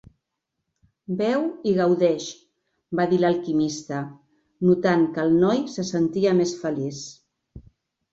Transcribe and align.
"Beu 1.17 1.43
i 1.71 1.73
gaudeix", 1.81 2.29
va 2.99 3.05
dir 3.11 3.19
l'alquimista, 3.23 3.99
notant 4.69 5.05
que 5.19 5.27
el 5.29 5.37
noi 5.45 5.61
se 5.75 5.85
sentia 5.91 6.33
més 6.41 6.55
feliç. 6.63 7.03